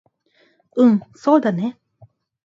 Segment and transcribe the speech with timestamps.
[0.77, 1.77] うんそうだね